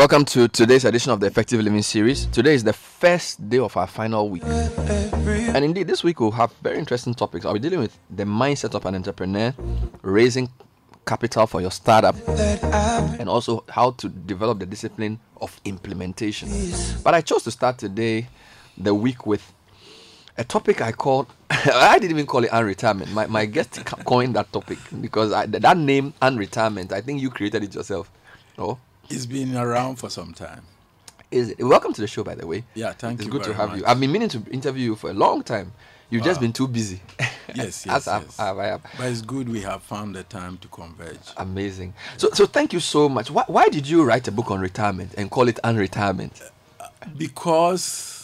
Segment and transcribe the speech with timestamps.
[0.00, 2.24] Welcome to today's edition of the Effective Living Series.
[2.24, 4.42] Today is the first day of our final week.
[4.44, 7.44] And indeed, this week we'll have very interesting topics.
[7.44, 9.54] I'll be dealing with the mindset of an entrepreneur,
[10.00, 10.48] raising
[11.06, 16.48] capital for your startup, and also how to develop the discipline of implementation.
[17.04, 18.26] But I chose to start today,
[18.78, 19.52] the week, with
[20.38, 23.12] a topic I called, I didn't even call it unretirement.
[23.12, 27.64] My, my guest coined that topic because I, that name, unretirement, I think you created
[27.64, 28.10] it yourself.
[28.56, 28.78] Oh?
[29.10, 30.62] It's been around for some time.
[31.32, 31.62] Is it?
[31.62, 32.64] Welcome to the show, by the way.
[32.74, 33.36] Yeah, thank it's you.
[33.36, 33.80] It's good to have much.
[33.80, 33.86] you.
[33.86, 35.72] I've been meaning to interview you for a long time.
[36.10, 37.00] You've just been too busy.
[37.52, 38.38] Yes, yes, yes.
[38.38, 41.18] I, I, I, but it's good we have found the time to converge.
[41.36, 41.94] Amazing.
[42.16, 43.28] So, so thank you so much.
[43.28, 46.48] Why, why did you write a book on retirement and call it unretirement?
[47.16, 48.19] Because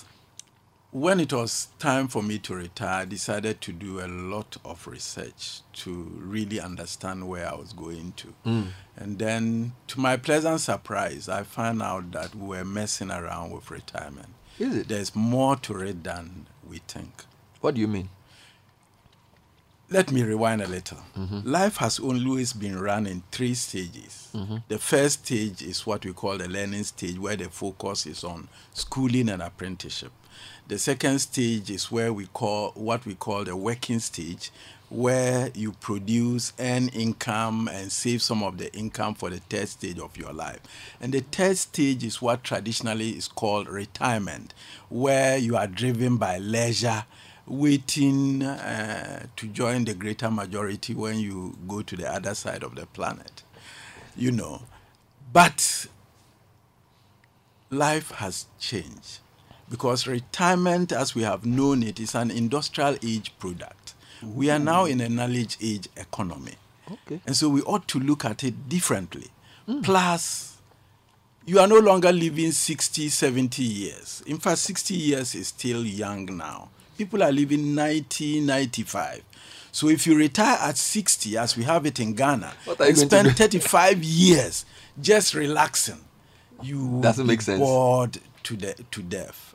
[0.97, 4.87] when it was time for me to retire, I decided to do a lot of
[4.87, 8.35] research to really understand where I was going to.
[8.47, 8.67] Mm.
[8.97, 13.71] And then, to my pleasant surprise, I found out that we were messing around with
[13.71, 14.31] retirement.
[14.59, 14.89] Is it?
[14.89, 17.25] There's more to it than we think.
[17.61, 18.09] What do you mean?
[19.91, 20.99] Let me rewind a little.
[21.15, 21.41] Mm-hmm.
[21.45, 24.31] Life has always been run in three stages.
[24.35, 24.57] Mm-hmm.
[24.69, 28.49] The first stage is what we call the learning stage, where the focus is on
[28.73, 30.13] schooling and apprenticeship.
[30.69, 34.51] The second stage is where we call what we call the working stage,
[34.89, 40.01] where you produce, earn income, and save some of the income for the third stage
[40.01, 40.59] of your life.
[41.01, 44.55] And the third stage is what traditionally is called retirement,
[44.89, 47.05] where you are driven by leisure,
[47.47, 52.75] waiting uh, to join the greater majority when you go to the other side of
[52.75, 53.45] the planet.
[54.17, 54.63] You know,
[55.33, 55.87] but
[57.71, 59.21] life has changed
[59.69, 63.95] because retirement, as we have known it, is an industrial age product.
[64.23, 66.55] We are now in a knowledge age economy.
[66.91, 67.21] Okay.
[67.27, 69.29] And so we ought to look at it differently.
[69.69, 69.83] Mm.
[69.83, 70.57] Plus,
[71.45, 74.23] you are no longer living 60, 70 years.
[74.27, 76.69] In fact, 60 years is still young now.
[76.97, 79.23] People are living 90, 95.
[79.73, 84.03] So if you retire at 60, as we have it in Ghana, and spend 35
[84.03, 84.65] years
[85.01, 86.01] just relaxing,
[86.63, 87.61] you doesn't make sense.
[87.61, 89.46] Bored to de- to death.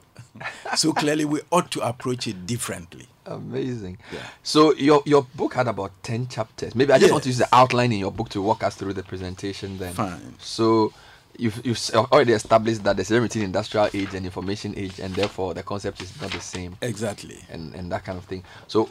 [0.76, 3.08] So clearly, we ought to approach it differently.
[3.26, 3.98] Amazing.
[4.12, 4.20] Yeah.
[4.44, 6.76] So your your book had about ten chapters.
[6.76, 7.12] Maybe I just yes.
[7.12, 9.78] want to use the outline in your book to walk us through the presentation.
[9.78, 9.94] Then.
[9.94, 10.36] Fine.
[10.40, 10.94] So
[11.38, 15.54] you've, you've already established that there's a between industrial age and information age, and therefore
[15.54, 16.78] the concept is not the same.
[16.82, 17.40] Exactly.
[17.50, 18.44] And and that kind of thing.
[18.68, 18.86] So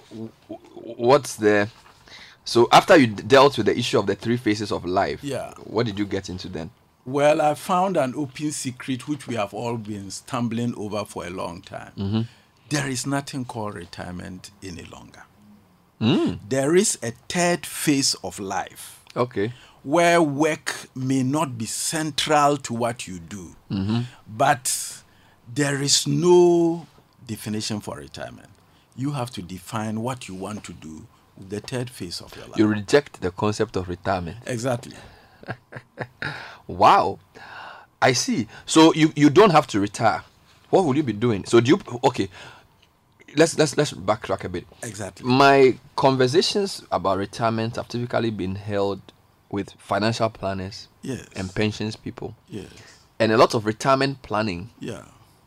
[0.74, 1.68] what's the
[2.44, 5.86] so after you dealt with the issue of the three phases of life, yeah, what
[5.86, 6.70] did you get into then?
[7.06, 11.30] Well, I found an open secret which we have all been stumbling over for a
[11.30, 11.92] long time.
[11.96, 12.20] Mm-hmm.
[12.68, 15.22] There is nothing called retirement any longer.
[16.00, 16.38] Mm.
[16.48, 19.02] There is a third phase of life.
[19.16, 19.52] Okay.
[19.82, 24.00] Where work may not be central to what you do, mm-hmm.
[24.28, 25.02] but
[25.52, 26.86] there is no
[27.26, 28.50] definition for retirement.
[28.94, 31.06] You have to define what you want to do
[31.36, 32.58] with the third phase of your life.
[32.58, 34.38] You reject the concept of retirement.
[34.46, 34.94] Exactly.
[36.66, 37.18] wow.
[38.02, 38.48] I see.
[38.66, 40.22] So you, you don't have to retire.
[40.70, 41.44] What will you be doing?
[41.44, 42.28] So do you okay.
[43.36, 44.66] Let's let's let's backtrack a bit.
[44.82, 45.28] Exactly.
[45.28, 49.00] My conversations about retirement have typically been held
[49.50, 51.26] with financial planners yes.
[51.36, 52.34] and pensions people.
[52.48, 52.68] Yes.
[53.18, 55.02] And a lot of retirement planning yeah.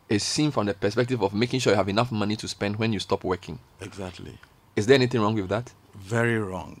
[0.08, 2.92] is seen from the perspective of making sure you have enough money to spend when
[2.92, 3.58] you stop working.
[3.80, 4.38] Exactly.
[4.76, 5.72] Is there anything wrong with that?
[5.94, 6.80] Very wrong.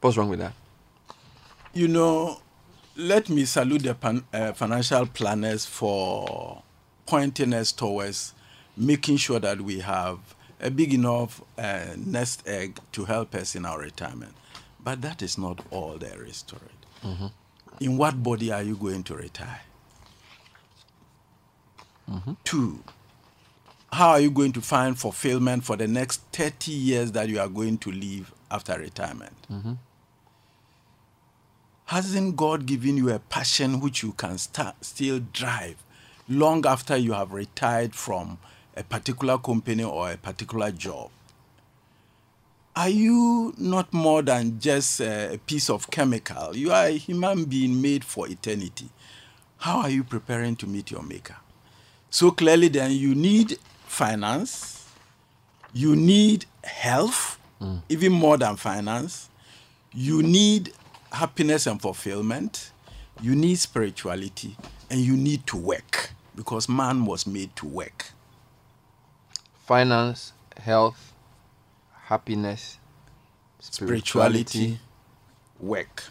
[0.00, 0.52] What's wrong with that?
[1.76, 2.40] You know,
[2.96, 6.62] let me salute the pan, uh, financial planners for
[7.04, 8.32] pointing us towards
[8.78, 10.18] making sure that we have
[10.58, 14.34] a big enough uh, nest egg to help us in our retirement.
[14.82, 17.04] But that is not all there is to it.
[17.04, 17.26] Mm-hmm.
[17.80, 19.60] In what body are you going to retire?
[22.10, 22.32] Mm-hmm.
[22.42, 22.82] Two,
[23.92, 27.48] how are you going to find fulfillment for the next 30 years that you are
[27.48, 29.36] going to live after retirement?
[29.52, 29.72] Mm-hmm.
[31.86, 35.76] Hasn't God given you a passion which you can start, still drive
[36.28, 38.38] long after you have retired from
[38.76, 41.10] a particular company or a particular job?
[42.74, 46.56] Are you not more than just a piece of chemical?
[46.56, 48.88] You are a human being made for eternity.
[49.58, 51.36] How are you preparing to meet your maker?
[52.10, 54.88] So clearly, then, you need finance,
[55.72, 57.80] you need health, mm.
[57.88, 59.30] even more than finance,
[59.94, 60.72] you need
[61.12, 62.72] happiness and fulfillment,
[63.20, 64.56] you need spirituality,
[64.90, 68.10] and you need to work because man was made to work.
[69.64, 71.12] Finance, health,
[72.04, 72.78] happiness,
[73.58, 74.78] spirituality,
[75.58, 76.04] work.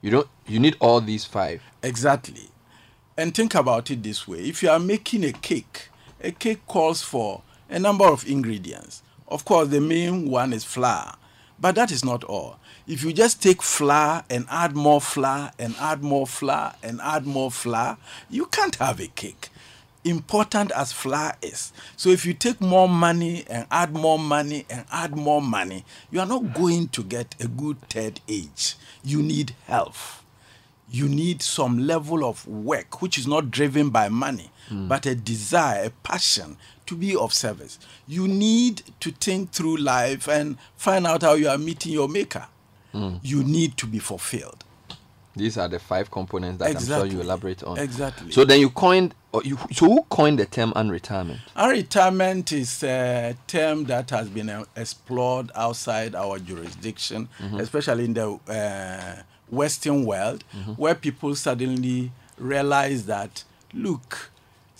[0.00, 1.62] You don't you need all these five.
[1.82, 2.50] Exactly.
[3.16, 5.88] And think about it this way if you are making a cake,
[6.20, 9.02] a cake calls for a number of ingredients.
[9.28, 11.14] Of course, the main one is flour,
[11.62, 12.58] but that is not all.
[12.88, 17.24] If you just take flour and add more flour and add more flour and add
[17.24, 17.96] more flour,
[18.28, 19.48] you can't have a cake.
[20.04, 21.72] Important as flour is.
[21.96, 26.18] So if you take more money and add more money and add more money, you
[26.18, 28.74] are not going to get a good third age.
[29.04, 30.24] You need health.
[30.90, 34.88] You need some level of work which is not driven by money, hmm.
[34.88, 36.56] but a desire, a passion
[36.86, 37.78] to be of service.
[38.06, 42.46] You need to think through life and find out how you are meeting your maker.
[43.22, 44.64] You need to be fulfilled.
[45.34, 47.78] These are the five components that I'm sure you elaborate on.
[47.78, 48.30] Exactly.
[48.32, 51.38] So then you coined, or you, so who coined the term unretirement?
[51.56, 58.38] Unretirement is a term that has been uh, explored outside our jurisdiction, especially in the
[58.46, 60.44] uh, Western world,
[60.76, 64.31] where people suddenly realize that, look,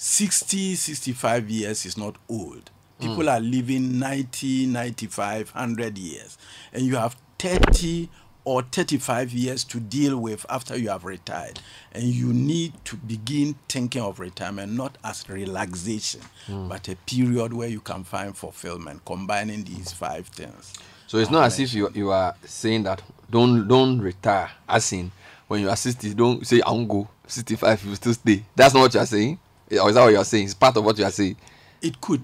[0.05, 2.73] 60, 65 years is not old.
[2.99, 3.29] People hmm.
[3.29, 6.37] are living 90, 95, 100 years.
[6.73, 8.09] And you have 30
[8.45, 11.61] or 35 years to deal with after you have retired.
[11.93, 16.67] And you need to begin thinking of retirement not as relaxation, hmm.
[16.69, 20.75] but a period where you can find fulfillment, combining these five things.
[21.07, 24.51] So it's not as if you you are saying that don't don't retire.
[24.69, 25.13] As in
[25.47, 27.09] when you are 60, don't say I won't go.
[27.29, 28.43] 65, you still stay.
[28.57, 29.39] That's not what you are saying.
[29.81, 30.45] Or is that what you are saying?
[30.45, 31.37] It's part of what you are saying.
[31.81, 32.23] It could.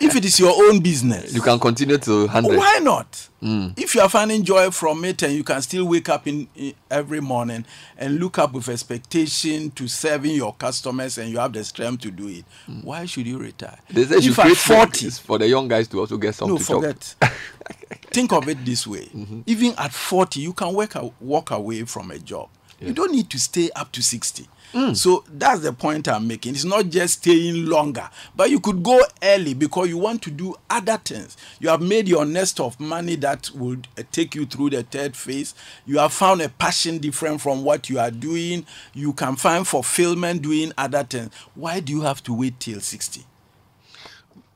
[0.00, 2.58] if it is your own business, You can continue to 100.
[2.58, 3.28] why not?
[3.40, 3.68] Hmm.
[3.76, 6.74] If you are finding joy from it and you can still wake up in, in
[6.90, 7.64] every morning
[7.96, 12.10] and look up with expectation to serving your customers and you have the strength to
[12.10, 12.80] do it, hmm.
[12.82, 13.78] why should you retire?
[13.88, 16.58] They say you if at 40, for the young guys to also get something no,
[16.58, 17.14] to forget.
[18.12, 19.40] Think of it this way: mm-hmm.
[19.46, 22.50] even at forty, you can work a, walk away from a job.
[22.78, 24.46] You don't need to stay up to sixty.
[24.94, 26.54] So that's the point I'm making.
[26.54, 30.54] It's not just staying longer, but you could go early because you want to do
[30.70, 31.36] other things.
[31.60, 35.14] You have made your nest of money that will uh, take you through the third
[35.14, 35.54] phase.
[35.84, 38.64] You have found a passion different from what you are doing.
[38.94, 41.34] You can find fulfillment doing other things.
[41.54, 43.24] Why do you have to wait till 60?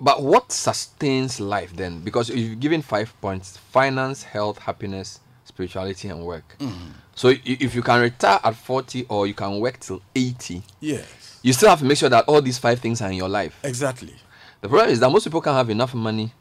[0.00, 2.00] But what sustains life then?
[2.00, 5.20] Because you've given five points finance, health, happiness,
[5.56, 6.56] spirituality, and work.
[6.58, 6.92] Mm.
[7.14, 11.52] So if you can retire at 40 or you can work till 80, Yes, you
[11.54, 13.58] still have to make sure that all these five things are in your life.
[13.64, 14.14] exactly.
[14.60, 16.32] The problem is that most people can't have enough money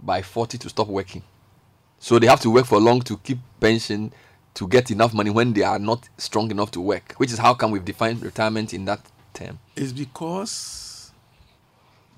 [0.00, 1.22] by 40 to stop working.
[1.98, 4.12] So they have to work for long to keep pension
[4.54, 7.54] to get enough money when they are not strong enough to work, which is how
[7.54, 9.00] come we've defined retirement in that
[9.34, 9.58] term.
[9.76, 11.12] is because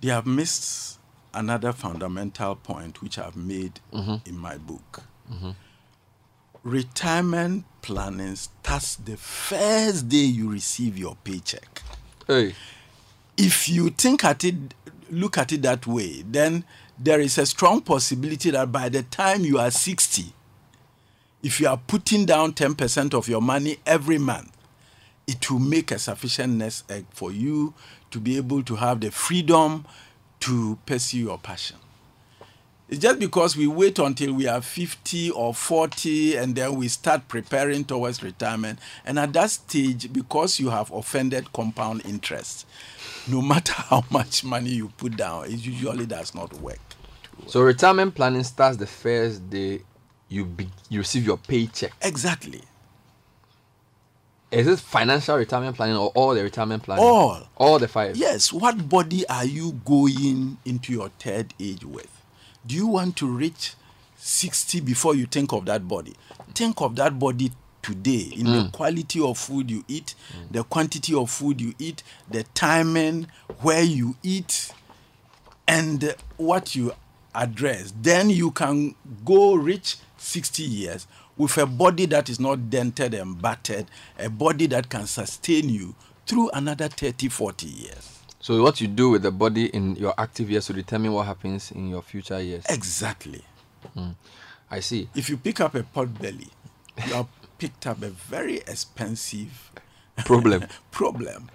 [0.01, 0.99] they have missed
[1.35, 4.17] another fundamental point which I've made mm-hmm.
[4.29, 5.03] in my book.
[5.31, 5.51] Mm-hmm.
[6.67, 11.81] Retirement planning starts the first day you receive your paycheck.
[12.27, 12.57] Hey,
[13.37, 14.75] If you think at it,
[15.09, 16.65] look at it that way, then
[16.99, 20.25] there is a strong possibility that by the time you are 60,
[21.45, 24.51] if you are putting down 10% of your money every month,
[25.29, 27.75] it will make a sufficient nest egg for you
[28.11, 29.85] to be able to have the freedom
[30.41, 31.77] to pursue your passion.
[32.89, 37.27] It's just because we wait until we are 50 or 40 and then we start
[37.27, 38.79] preparing towards retirement.
[39.05, 42.65] And at that stage, because you have offended compound interest,
[43.27, 46.79] no matter how much money you put down, it usually does not work.
[47.49, 49.81] so retirement planning starts the first day
[50.29, 51.93] you be, you receive your paycheck.
[52.03, 52.63] Exactly.
[54.53, 57.05] Is it financial retirement planning or all the retirement planning?
[57.05, 57.49] All.
[57.57, 58.17] All the five.
[58.17, 62.16] Yes, what body are you going into your third age with?
[62.67, 63.75] Do you want to reach
[64.17, 66.15] 60 before you think of that body?
[66.55, 68.73] Think of that body today in the mm.
[68.73, 70.51] quality of food you eat, mm.
[70.53, 73.29] the quantity of food you eat, the timing,
[73.61, 74.73] where you eat,
[75.69, 76.93] and what you
[77.35, 77.93] address.
[78.03, 78.95] Then you can
[79.25, 81.07] go reach 60 years
[81.37, 83.87] with a body that is not dented and battered,
[84.19, 85.95] a body that can sustain you
[86.27, 88.16] through another 30, 40 years.
[88.47, 91.73] So what you do with the body in your active years to determine what happens
[91.73, 92.65] in your future years.
[92.69, 93.43] Exactly.
[93.93, 94.11] Hmm.
[94.71, 95.09] I see.
[95.17, 96.47] If you pick up a pot belly,
[97.09, 97.27] you have
[97.59, 99.73] picked up a very expensive
[100.19, 100.65] Problem.
[100.93, 101.51] problem.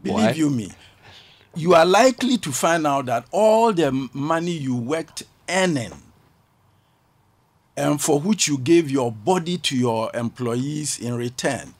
[0.00, 0.30] Believe Why?
[0.30, 0.70] you me,
[1.56, 5.90] you are likely to find out that all the money you worked earning
[7.76, 11.74] and for which you gave your body to your employees in return,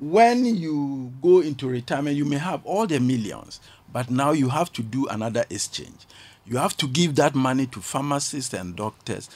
[0.00, 3.60] when you go into retirement, you may have all the millions,
[3.92, 6.06] but now you have to do another exchange.
[6.46, 9.28] You have to give that money to pharmacists and doctors,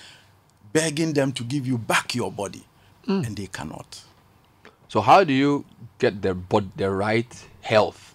[0.73, 2.65] begging them to give you back your body,
[3.07, 4.03] and they cannot.
[4.89, 5.65] So how do you
[5.99, 6.37] get the
[6.77, 8.15] the right health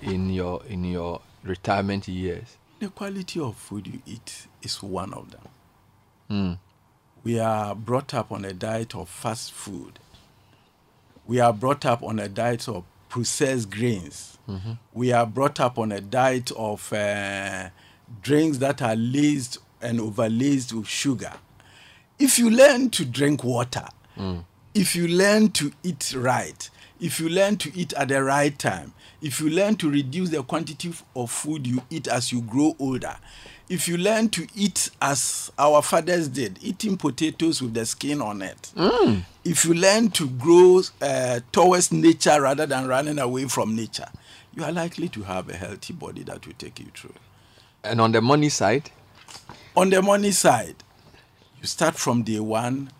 [0.00, 2.56] in your in your retirement years?
[2.80, 5.48] The quality of food you eat is one of them.
[6.30, 6.58] Mm.
[7.22, 9.98] We are brought up on a diet of fast food.
[11.26, 14.38] We are brought up on a diet of processed grains.
[14.48, 14.72] Mm-hmm.
[14.92, 17.70] We are brought up on a diet of uh,
[18.22, 21.32] drinks that are laced and overlaced with sugar.
[22.18, 23.86] If you learn to drink water,
[24.18, 24.44] Mm.
[24.72, 28.94] if you learn to eat right, if you learn to eat at the right time,
[29.20, 33.14] if you learn to reduce the quantity of food you eat as you grow older,
[33.68, 38.42] if you learn to eat as our fathers did, eating potatoes with the skin on
[38.42, 38.72] it,
[39.44, 44.08] if you learn to grow uh, towards nature rather than running away from nature,
[44.54, 47.14] you are likely to have a healthy body that will take you through.
[47.84, 48.90] And on the money side,
[49.76, 50.76] On the money side,
[51.60, 52.90] you start from day one,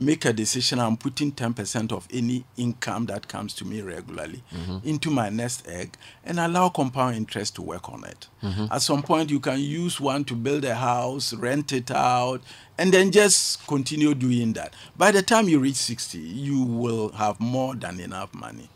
[0.00, 0.78] make a decision.
[0.78, 4.86] I'm putting 10% of any income that comes to me regularly mm-hmm.
[4.88, 8.28] into my nest egg and allow compound interest to work on it.
[8.42, 8.66] Mm-hmm.
[8.70, 12.42] At some point, you can use one to build a house, rent it out,
[12.76, 14.74] and then just continue doing that.
[14.96, 18.68] By the time you reach 60, you will have more than enough money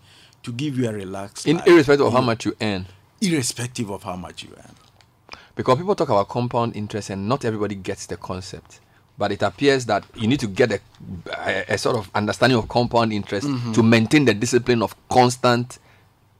[0.42, 2.86] to give you a relaxed in life, irrespective of how much you earn.
[3.20, 4.74] irrespective of how much you earn.
[5.54, 8.80] Because people talk about compound interest and not everybody gets the concept.
[9.18, 10.80] But it appears that you need to get a,
[11.36, 15.78] a, a sort of understanding of compound interest to maintain the discipline of constant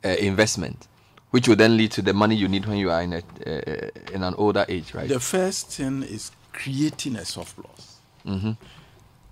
[0.04, 0.88] uh, investment,
[1.30, 3.90] which will then lead to the money you need when you are in, a, uh,
[4.12, 5.08] in an older age, right?
[5.08, 7.98] The first thing is creating a surplus.
[8.26, 8.52] Mm-hmm.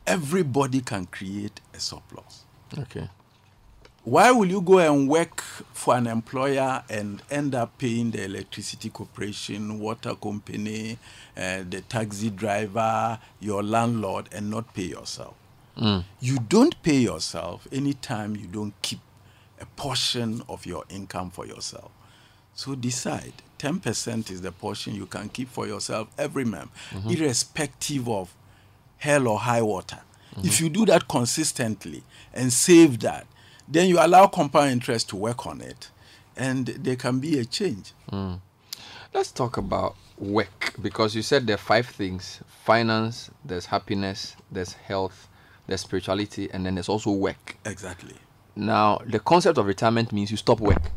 [0.06, 2.44] Everybody can create a surplus.
[2.78, 3.08] okay.
[4.10, 5.40] Why will you go and work
[5.72, 10.98] for an employer and end up paying the electricity corporation, water company,
[11.36, 15.34] uh, the taxi driver, your landlord, and not pay yourself?
[15.78, 16.02] Mm.
[16.18, 18.98] You don't pay yourself anytime you don't keep
[19.60, 21.92] a portion of your income for yourself.
[22.54, 26.72] So decide 10% is the portion you can keep for yourself every month,
[27.08, 28.34] irrespective of
[28.98, 30.00] hell or high water.
[30.42, 32.02] If you do that consistently
[32.34, 33.28] and save that,
[33.70, 35.90] then you allow compound interest to work on it,
[36.36, 37.92] and there can be a change.
[38.08, 38.34] Hmm.
[39.14, 44.74] Let's talk about work because you said there are five things finance, there's happiness, there's
[44.74, 45.28] health,
[45.66, 47.56] there's spirituality, and then there's also work.
[47.64, 48.14] Exactly.
[48.54, 50.92] Now, the concept of retirement means you stop work.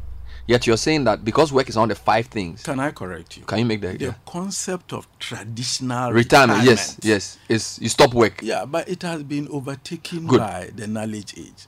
[0.46, 2.63] Yet you're saying that because work is one of the five things.
[2.63, 3.46] Can I correct you?
[3.46, 4.13] Can you make the, the yeah.
[4.25, 6.63] concept of traditional retirement?
[6.63, 7.38] Yes, yes.
[7.48, 8.42] Is you stop work.
[8.42, 10.39] Yeah, but it has been overtaken Good.
[10.39, 11.68] by the knowledge age.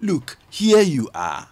[0.00, 1.48] Look, here you are.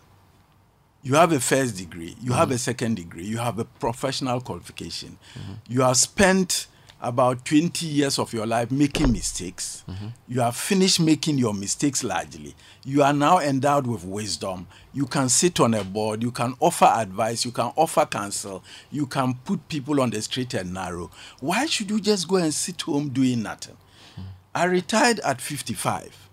[1.03, 5.17] You have a first degree, you have a second degree, you have a professional qualification.
[5.35, 5.73] Mm-hmm.
[5.73, 6.67] You have spent
[7.01, 9.85] about 20 years of your life making mistakes.
[9.89, 10.07] Mm-hmm.
[10.27, 12.55] You have finished making your mistakes largely.
[12.85, 14.67] You are now endowed with wisdom.
[14.93, 19.07] You can sit on a board, you can offer advice, you can offer counsel, you
[19.07, 21.11] can put people on the straight and narrow.
[21.41, 23.77] Why should you just go and sit home doing nothing?
[24.19, 24.25] Mm.
[24.55, 26.29] I retired at 55.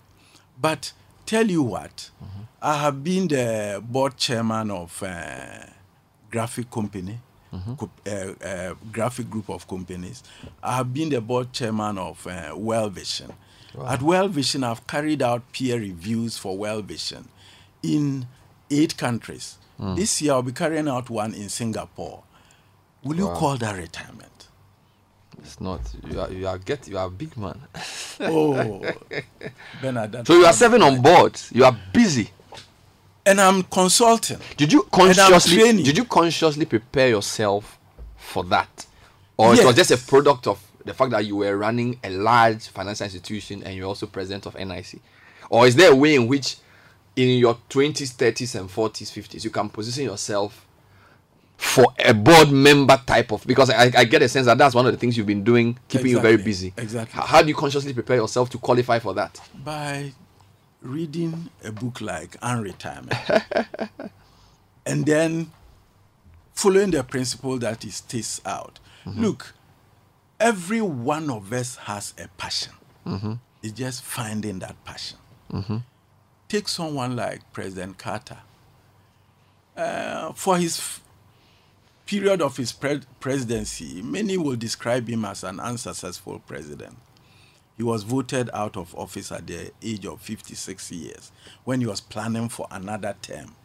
[0.60, 0.93] But
[1.25, 2.10] tell you what,
[2.62, 5.65] I have been the board chairman of uh,
[6.32, 7.17] graphic company,
[7.77, 8.12] co- uh,
[8.46, 10.24] uh, graphic group of companies.
[10.63, 13.32] I have been the board chairman of uh, World Vision.
[13.94, 17.27] At World Vision, I've carried out peer reviews for World Vision
[17.84, 18.25] in
[18.72, 19.58] eight countries.
[19.96, 22.24] This year, I'll be carrying out one in Singapore.
[23.03, 24.35] Will you call that retirement?
[25.39, 25.82] It's not.
[26.10, 26.32] You are.
[26.32, 26.88] You are get.
[26.88, 27.60] You are a big man.
[28.18, 28.82] Oh,
[29.82, 30.25] Bernard.
[30.25, 31.38] so you are serving on board.
[31.51, 32.30] You are busy.
[33.25, 34.38] and I'm consulting.
[34.56, 35.84] Did you consciously?
[35.84, 37.77] Did you consciously prepare yourself
[38.15, 38.86] for that,
[39.38, 42.68] or it was just a product of the fact that you were running a large
[42.70, 45.01] financial institution and you're also president of NIC,
[45.50, 46.56] or is there a way in which,
[47.18, 50.64] in your twenties, thirties, and forties, fifties, you can position yourself
[51.57, 53.45] for a board member type of?
[53.47, 55.77] Because I, I get a sense that that's one of the things you've been doing,
[55.88, 56.74] keeping you very busy.
[56.77, 57.19] Exactly.
[57.21, 59.39] H- How do you consciously prepare yourself to qualify for that?
[59.63, 60.13] by
[60.81, 63.81] reading a book like Unretirement
[64.85, 65.51] and then
[66.53, 68.79] following the principle that it states out.
[69.05, 69.21] Mm-hmm.
[69.24, 69.53] Look,
[70.39, 72.74] every one of us has a passion.
[73.05, 73.33] Mm-hmm.
[73.63, 75.17] It's just finding that passion.
[75.51, 75.77] Mm-hmm.
[76.50, 78.38] Take someone like President Carter.
[79.75, 81.00] Uh, for his
[82.05, 86.95] period of his pre- presidency, many will describe him as an unsuccessful president.
[87.77, 91.31] He was voted out of office at the age of 56 years
[91.65, 93.55] when he was planning for another term.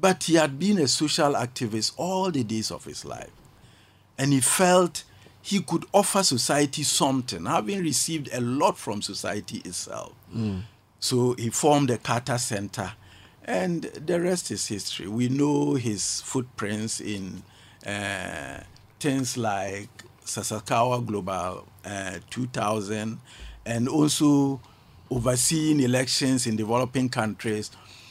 [0.00, 3.32] But he had been a social activist all the days of his life.
[4.16, 5.02] And he felt
[5.42, 10.12] he could offer society something, having received a lot from society itself.
[10.34, 10.62] Mm.
[11.00, 12.92] So he formed the Carter Center
[13.48, 15.08] And the rest is history.
[15.08, 17.42] We know his footprints in
[17.86, 18.60] uh,
[19.00, 19.88] things like
[20.22, 23.18] Sasakawa Global uh, 2000
[23.64, 24.60] and also
[25.10, 27.70] overseeing elections in developing countries.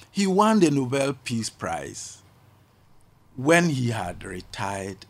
[0.10, 2.24] He won the Nobel Peace Prize
[3.36, 5.06] when he had retired,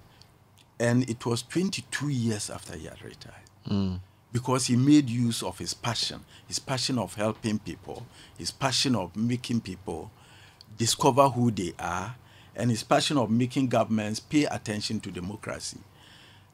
[0.77, 3.50] and it was 22 years after he had retired.
[3.65, 4.01] Mm.
[4.34, 8.05] Because he made use of his passion, his passion of helping people,
[8.38, 10.12] his passion of making people
[10.77, 12.15] discover who they are,
[12.55, 15.77] and his passion of making governments pay attention to democracy.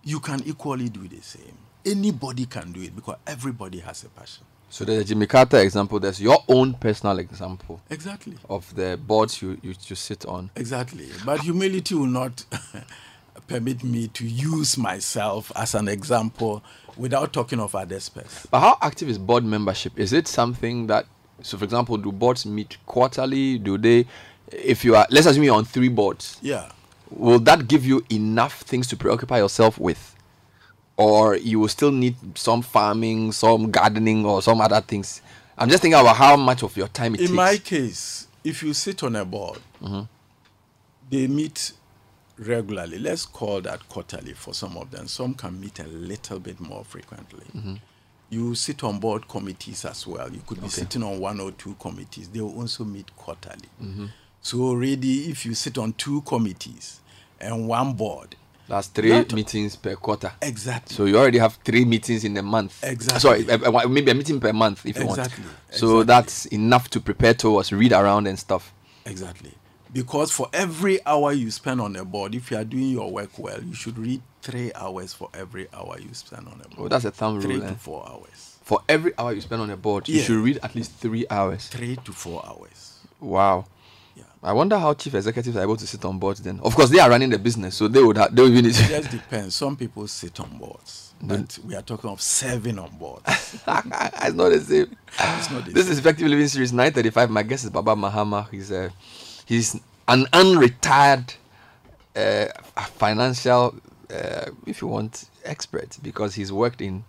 [0.03, 1.57] You can equally do the same.
[1.85, 4.43] Anybody can do it because everybody has a passion.
[4.69, 5.99] So there's a Jimmy Carter example.
[5.99, 7.79] There's your own personal example.
[7.91, 8.35] Exactly.
[8.49, 10.49] Of the boards you, you, you sit on.
[10.55, 11.09] Exactly.
[11.23, 12.43] But humility will not
[13.47, 16.63] permit me to use myself as an example
[16.97, 18.49] without talking of others first.
[18.49, 19.99] But how active is board membership?
[19.99, 21.05] Is it something that,
[21.43, 23.59] so for example, do boards meet quarterly?
[23.59, 24.05] Do they,
[24.51, 26.38] if you are, let's assume you're on three boards.
[26.41, 26.71] Yeah.
[27.12, 30.13] Will that give you enough things to preoccupy yourself with?
[30.97, 35.21] or you will still need some farming, some gardening, or some other things.
[35.57, 37.29] I'm just thinking about how much of your time it takes.
[37.29, 37.45] In takes.
[37.45, 40.01] my case, if you sit on a board, mm-hmm.
[41.09, 41.73] they meet
[42.38, 43.00] regularly.
[43.00, 45.07] Let's call that quarterly for some of them.
[45.07, 47.45] Some can meet a little bit more frequently.
[47.55, 47.75] Mm-hmm.
[48.33, 50.27] You sit on board committees as well.
[50.31, 50.81] You could be okay.
[50.81, 52.29] sitting on one or two committees.
[52.29, 53.69] They will also meet quarterly.
[53.81, 54.05] Mm-hmm.
[54.41, 56.99] So already, if you sit on two committees
[57.39, 58.35] and one board,
[58.67, 60.31] that's three Not meetings per quarter.
[60.41, 60.95] Exactly.
[60.95, 62.83] So you already have three meetings in a month.
[62.83, 63.19] Exactly.
[63.45, 65.17] Sorry, maybe a meeting per month if you want.
[65.17, 65.45] So exactly.
[65.69, 68.73] So that's enough to prepare towards read around and stuff.
[69.05, 69.53] Exactly.
[69.93, 73.38] Because for every hour you spend on a board, if you are doing your work
[73.38, 76.85] well, you should read three hours for every hour you spend on a board.
[76.85, 77.59] Oh, that's a thumb three rule.
[77.62, 77.77] Three to eh?
[77.77, 78.57] four hours.
[78.63, 80.15] For every hour you spend on a board, yeah.
[80.15, 81.67] you should read at least three hours.
[81.67, 82.99] Three to four hours.
[83.19, 83.65] Wow.
[84.15, 84.23] Yeah.
[84.41, 86.60] I wonder how chief executives are able to sit on boards then.
[86.63, 88.73] Of course, they are running the business, so they would have, they would need it.
[88.73, 89.56] just depends.
[89.56, 93.23] Some people sit on boards, but we are talking of serving on boards.
[93.27, 93.65] it's
[94.34, 94.97] not the same.
[95.19, 95.91] It's not the this same.
[95.93, 97.29] is Effective Living Series 935.
[97.29, 98.49] My guest is Baba Mahama.
[98.49, 98.91] He's a,
[99.45, 99.75] he's
[100.08, 101.36] an unretired
[102.15, 102.47] uh,
[102.95, 103.75] financial,
[104.13, 107.03] uh, if you want, expert because he's worked in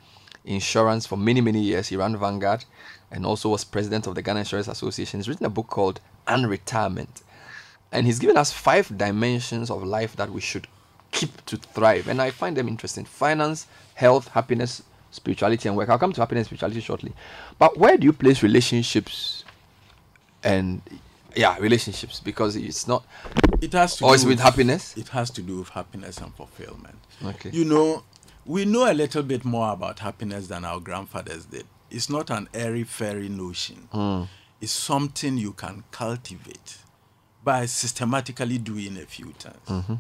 [0.45, 1.89] insurance for many, many years.
[1.89, 2.65] He ran Vanguard
[3.11, 5.21] and also was president of the Ghana Insurance Association.
[5.21, 7.23] He's written a book called Unretirement.
[7.93, 10.67] And he's given us five dimensions of life that we should
[11.13, 12.09] keep to thrive.
[12.09, 15.89] And I find them interesting finance, health, happiness, spirituality, and work.
[15.89, 17.13] I'll come to happiness and spirituality shortly.
[17.59, 19.45] But where do you place relationships
[20.43, 20.83] and
[21.37, 22.21] yeah, relationships?
[22.21, 23.05] Because it's not.
[23.61, 24.07] It has to.
[24.07, 24.97] Is with, with happiness?
[24.97, 26.99] It has to do with happiness and fulfillment.
[27.25, 27.51] Okay.
[27.51, 28.05] You know,
[28.45, 31.67] we know a little bit more about happiness than our grandfathers did.
[31.91, 33.89] It's not an airy fairy notion.
[33.93, 34.29] Mm.
[34.61, 36.79] It's something you can cultivate
[37.43, 39.69] by systematically doing a few times.
[39.69, 39.95] Mm-hmm.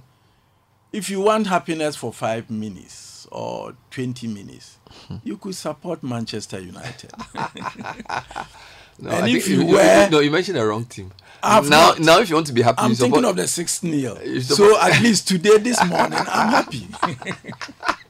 [0.93, 5.17] If you want happiness for five minutes or 20 minutes, mm-hmm.
[5.25, 7.13] you could support Manchester United.
[8.99, 10.09] no, and I if you, you were.
[10.11, 11.13] No, you mentioned the wrong team.
[11.43, 11.99] now, not.
[12.01, 14.41] now, if you want to be happy, I'm thinking of the 6th nil.
[14.43, 16.87] So at least today, this morning, I'm happy.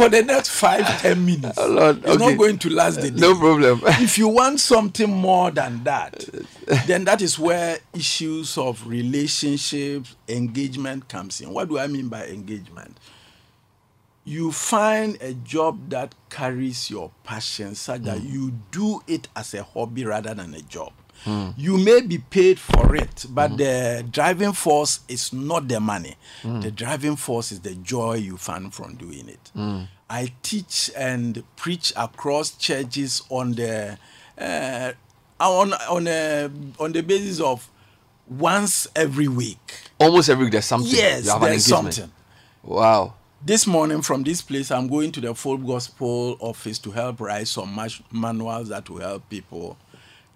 [0.00, 1.58] for the next five ten minutes.
[1.58, 2.28] Oh Lord, it's okay.
[2.28, 3.20] not going to last the day.
[3.20, 3.80] No problem.
[3.86, 6.24] if you want something more than that,
[6.86, 11.52] then that is where issues of relationships, engagement comes in.
[11.52, 12.96] What do I mean by engagement?
[14.30, 18.32] You find a job that carries your passion such that mm.
[18.32, 20.92] you do it as a hobby rather than a job.
[21.24, 21.54] Mm.
[21.56, 23.56] You may be paid for it, but mm.
[23.56, 26.14] the driving force is not the money.
[26.42, 26.62] Mm.
[26.62, 29.50] The driving force is the joy you find from doing it.
[29.52, 29.82] Hmm.
[30.08, 33.98] I teach and preach across churches on the
[34.38, 34.92] uh,
[35.40, 37.68] on on a, on the basis of
[38.28, 39.80] once every week.
[39.98, 40.92] Almost every week, there's something.
[40.92, 42.12] Yes, there's something.
[42.62, 43.14] Wow.
[43.42, 47.48] This morning from this place, I'm going to the Full Gospel office to help write
[47.48, 47.74] some
[48.12, 49.78] manuals that will help people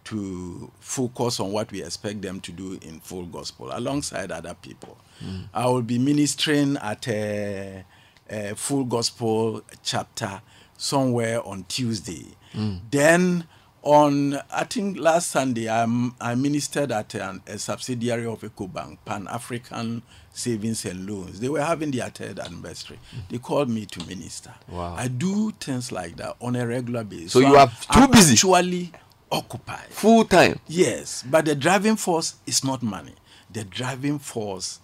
[0.04, 4.96] to focus on what we expect them to do in full gospel alongside other people.
[5.22, 5.48] Mm.
[5.52, 7.84] I will be ministering at a,
[8.28, 10.42] a, full gospel chapter
[10.76, 12.26] somewhere on Tuesday.
[12.52, 12.80] Mm.
[12.90, 13.44] Then
[13.82, 15.86] on I think last Sunday I,
[16.20, 20.02] I ministered at an, a subsidiary of EcoBank, Pan African
[20.34, 21.38] Savings and Loans.
[21.38, 22.98] They were having their third anniversary.
[23.14, 23.28] Mm.
[23.30, 24.52] They called me to minister.
[24.68, 24.96] Wow.
[24.98, 27.32] I do things like that on a regular basis.
[27.32, 28.34] So, so you I'm, are too I'm busy.
[28.34, 28.92] Actually
[29.30, 29.88] occupied.
[29.90, 30.58] Full time.
[30.66, 33.14] Yes, but the driving force is not money.
[33.50, 34.80] The driving force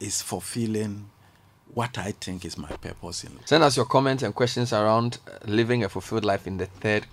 [0.00, 1.10] is fulfilling
[1.74, 3.46] what I think is my purpose in life.
[3.46, 7.06] Send us your comments and questions around uh, living a fulfilled life in the third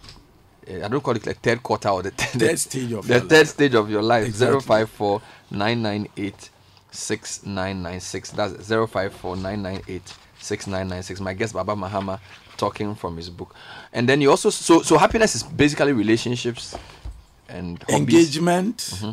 [0.70, 3.14] uh, I don't call it like third quarter or the third, third stage of the
[3.16, 3.48] your third life.
[3.48, 4.28] stage of your life.
[4.28, 4.48] Exactly.
[4.48, 6.50] Zero five four nine nine eight
[6.92, 8.32] six nine nine six.
[8.32, 11.20] That's zero five four nine nine eight six nine nine six.
[11.20, 12.20] My guest Baba Mahama
[12.58, 13.56] talking from his book,
[13.94, 16.76] and then you also so so happiness is basically relationships
[17.50, 17.96] and hobbies.
[17.98, 19.12] engagement, Mm-hmm.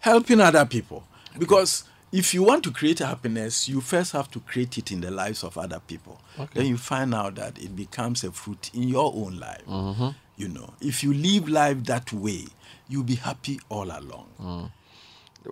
[0.00, 1.04] helping other people.
[1.38, 5.10] Because if you want to create happiness, you first have to create it in the
[5.10, 6.20] lives of other people.
[6.38, 6.60] Okay.
[6.60, 9.66] Then you find out that it becomes a fruit in your own life.
[9.66, 10.08] Mm-hmm.
[10.36, 12.46] You know, if you live life that way,
[12.88, 14.26] you'll be happy all along.
[14.40, 14.70] Mm.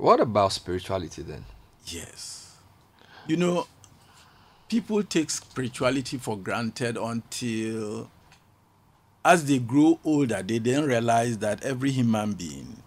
[0.01, 1.45] What about spirituality then?
[1.87, 2.57] Yes.
[3.27, 3.67] You know,
[4.69, 8.11] people take spirituality for granted until
[9.25, 12.83] as they grow older, they then realize that every human being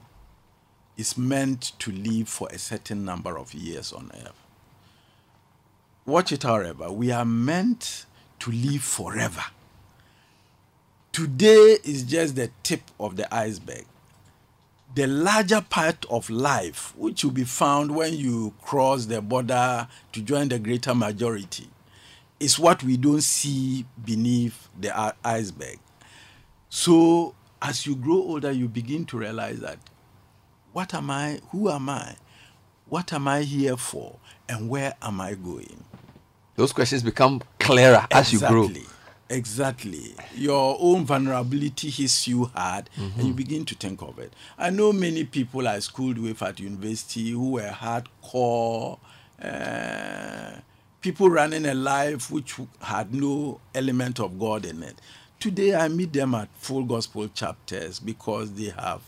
[0.95, 4.33] is meant to live for a certain number of years on earth.
[6.05, 8.05] Watch it, however, we are meant
[8.39, 9.43] to live forever.
[11.11, 13.85] Today is just the tip of the iceberg
[14.97, 20.21] the larger part of life, which will be found when you cross the border to
[20.23, 21.69] join the greater majority,
[22.39, 25.77] is what we don't see beneath the iceberg.
[26.69, 29.77] So, as you grow older, you begin to realize that
[30.73, 31.41] what am I?
[31.51, 32.15] Who am I?
[32.89, 34.15] What am I here for?
[34.49, 35.83] And where am I going?
[36.55, 38.67] Those questions become clearer as you grow.
[39.29, 40.15] Exactly.
[40.35, 43.19] Your own vulnerability hits you hard Mm-hmm.
[43.19, 44.33] and you begin to think of it.
[44.57, 48.99] I know many people I schooled with at university who were hardcore,
[49.41, 50.59] uh,
[51.01, 54.99] people running a life which had no element of God in it.
[55.39, 59.01] Today I meet them at full gospel chapters because they have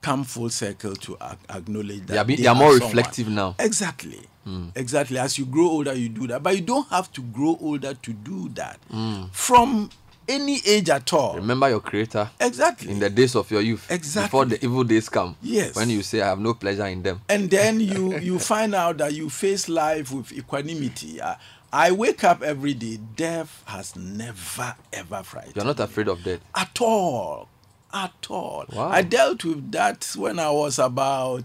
[0.00, 1.16] come full circle to
[1.48, 2.88] acknowledge that They are, they they are more someone.
[2.88, 3.54] reflective now.
[3.58, 4.20] Exactly.
[4.74, 5.18] Exactly.
[5.18, 6.42] As you grow older, you do that.
[6.42, 8.78] But you don't have to grow older to do that.
[9.32, 9.90] From
[10.28, 11.34] any age at all.
[11.34, 12.90] Remember your creator Exactly.
[12.92, 13.90] in the days of your youth.
[13.90, 14.26] Exactly.
[14.28, 15.36] Before the evil days come.
[15.42, 15.74] Yes.
[15.74, 17.20] When you say, I have no pleasure in them.
[17.28, 21.20] and then you you find out that you face life with equanimity.
[21.20, 21.36] I,
[21.72, 22.98] I wake up every day.
[23.16, 26.40] Death has never ever frightened You're not afraid of death.
[26.54, 27.48] at all
[27.94, 28.88] at all Wow.
[28.88, 31.44] i dealt with that when i was about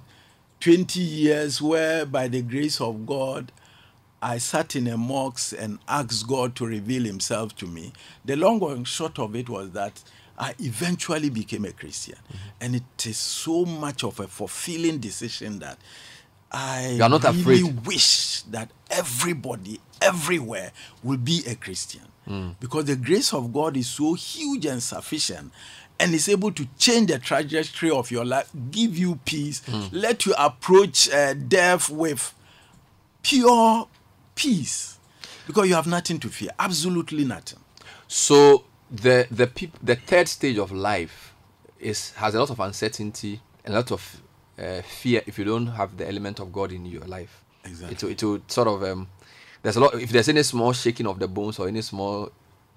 [0.60, 3.52] 20 years where by the grace of god
[4.22, 7.93] i sat in a mosque and asked god to reveal himself to me.
[8.26, 10.04] The long and short of it was that
[10.39, 12.17] i eventually became a christian.
[12.60, 15.78] And it is so much of a fulfilling decision that
[16.52, 17.86] i You are not really afraid.
[17.86, 20.72] wish that everybody everywhere
[21.04, 22.02] will be a christian.
[22.26, 22.50] Hmm.
[22.60, 25.52] because the grace of god is so huge and sufficient
[25.99, 29.86] and is able to change the trajectory of your life give you peace Hmm.
[29.91, 32.33] let you approach uh, death with
[33.23, 33.88] pure
[34.36, 34.99] peace
[35.47, 37.60] because you have nothing to fear absolutely nothing
[38.07, 41.33] So the the peop- the third stage of life
[41.79, 44.21] is has a lot of uncertainty and a lot of
[44.57, 47.43] uh, fear if you don't have the element of God in your life.
[47.65, 47.93] Exactly.
[47.95, 49.07] It will, it will sort of um,
[49.62, 49.93] there's a lot.
[49.95, 52.31] If there's any small shaking of the bones or any small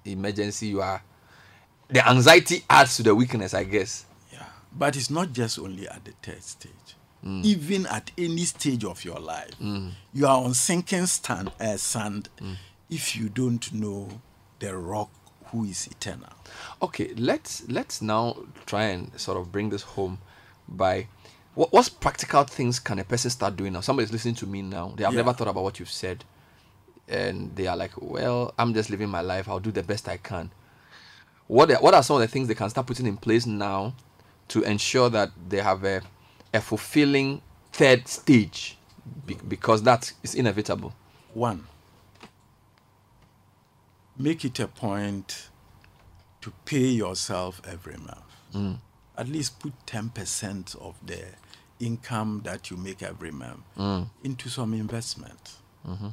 [0.05, 1.01] emergency, you are
[1.91, 4.05] the anxiety adds to the weakness, I guess.
[4.33, 7.41] yeah but it's not just only at the third stage Hmm.
[7.43, 9.51] even at any stage of your life
[10.11, 12.53] you are on sinking stand, uh, sand Hmm.
[12.89, 14.07] if you don't know
[14.59, 15.09] the rock
[15.51, 16.33] who is eternal
[16.81, 20.17] Okay, let's let's now try and sort of bring this home
[20.67, 21.07] by
[21.53, 23.81] what what's practical things can a person start doing now?
[23.81, 24.93] Somebody's listening to me now.
[24.95, 25.17] They have Yeah.
[25.23, 26.23] never thought about what you've said.
[27.07, 30.17] And they are like, Well, I'm just living my life, I'll do the best I
[30.17, 30.49] can.
[31.51, 33.93] What are, what are some of the things they can start putting in place now
[34.47, 36.01] to ensure that they have a,
[36.53, 37.41] a fulfilling
[37.73, 38.77] third stage?
[39.25, 40.93] Be- because that is inevitable.
[41.33, 41.67] One,
[44.17, 45.49] make it a point
[46.39, 48.31] to pay yourself every month.
[48.55, 48.77] Mm.
[49.17, 51.21] At least put 10% of the
[51.81, 54.09] income that you make every month mm.
[54.23, 55.57] into some investment.
[55.85, 56.09] Mm-hmm.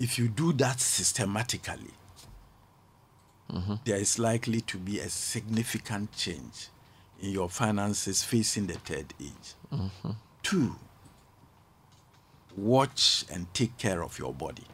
[0.00, 1.92] If you do that systematically,
[3.84, 6.68] there is likely to be a significant change
[7.20, 9.54] in your finances facing the third age.
[10.42, 10.76] Two,
[12.56, 14.64] watch and take care of your body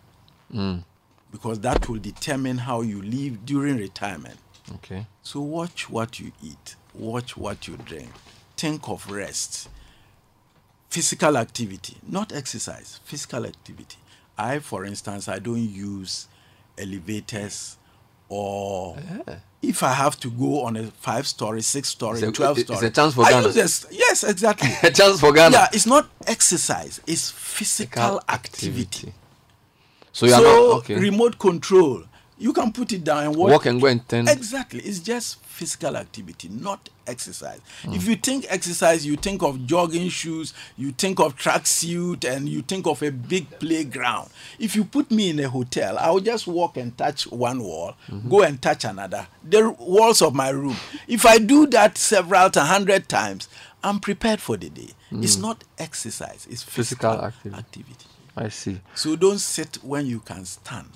[0.53, 0.83] mm.
[1.31, 4.39] because that will determine how you live during retirement.
[4.77, 5.07] Okay.
[5.23, 8.11] So watch what you eat, watch what you drink,
[8.57, 9.69] think of rest,
[10.91, 13.99] physical activity, not exercise, physical activity.
[14.37, 16.29] I, for instance, I don't use
[16.79, 17.77] elevators
[18.31, 18.97] or
[19.61, 22.77] if I have to go on a five story, six story, a- twelve it's a
[22.77, 22.91] story.
[22.91, 23.49] chance for Ghana.
[23.55, 24.71] Yes, exactly.
[24.83, 25.53] A chance for Ghana.
[25.55, 29.13] Yeah, it's not exercise, it's physical activity.
[30.13, 30.95] So you are so not okay.
[30.95, 32.05] remote control
[32.41, 33.51] You can put it down and watch.
[33.51, 34.27] Walk and go and turn.
[34.27, 34.81] Exactly.
[34.81, 37.61] It's just physical activity, not exercise.
[37.85, 42.63] If you think exercise, you think of jogging shoes, you think of tracksuit, and you
[42.63, 44.31] think of a big playground.
[44.59, 47.95] If you put me in a hotel, I'll just walk and touch one wall,
[48.31, 49.27] go and touch another.
[49.45, 50.77] The walls of my room.
[51.07, 53.49] If I do that several, a hundred times,
[53.85, 54.91] I'm prepared for the day.
[55.11, 55.43] It's hmm.
[55.43, 57.59] not exercise, it's Physical physical, activity.
[57.59, 58.07] activity.
[58.37, 58.81] I see.
[58.95, 60.89] So don't sit when you can stand.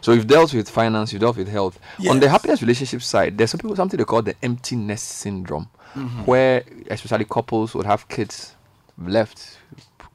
[0.00, 1.78] So you've dealt with finance, you've dealt with health.
[2.08, 6.20] On the happiness relationship side, there's some people something they call the emptiness syndrome, Mm-hmm.
[6.24, 8.54] where especially couples would have kids
[8.96, 9.58] left.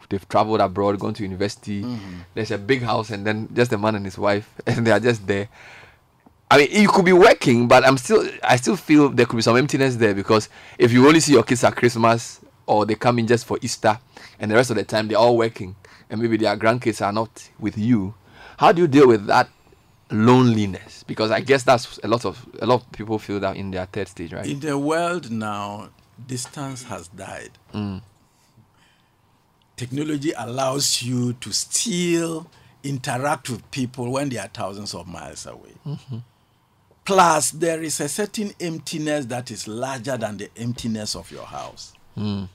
[0.08, 1.82] They've traveled abroad, gone to university.
[1.84, 2.20] Mm-hmm.
[2.34, 5.00] There's a big house, and then just a man and his wife, and they are
[5.02, 5.50] just there.
[6.50, 9.42] I mean, you could be working, but I'm still, I still feel there could be
[9.42, 13.20] some emptiness there because if you only see your kids at Christmas or they come
[13.20, 14.00] in just for Easter,
[14.40, 15.76] and the rest of the time they're all working,
[16.10, 18.14] and maybe their grandkids are not with you,
[18.58, 19.50] how do you deal with that
[20.12, 21.04] loneliness?
[21.04, 23.86] Because I guess that's a lot of a lot of people feel that in their
[23.86, 24.46] third stage, right?
[24.46, 25.90] In the world now,
[26.28, 27.52] distance has died.
[27.74, 28.02] Mm.
[29.76, 32.50] Technology allows you to still
[32.84, 35.74] interact with people when they are thousands of miles away.
[35.86, 36.18] Mm-hmm.
[37.04, 41.94] Plus, there is a certain emptiness that is larger than the emptiness of your house.
[42.18, 42.48] Mm.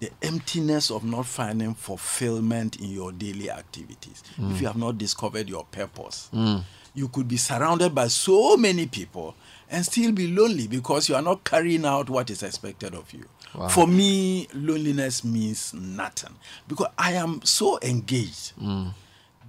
[0.00, 4.22] The emptiness of not finding fulfillment in your daily activities.
[4.36, 4.60] If mm.
[4.60, 6.62] you have not discovered your purpose, mm.
[6.94, 9.34] you could be surrounded by so many people
[9.70, 13.24] and still be lonely because you are not carrying out what is expected of you.
[13.70, 16.34] For me, loneliness means nothing
[16.68, 18.92] because I am so engaged mm.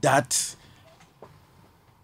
[0.02, 0.56] that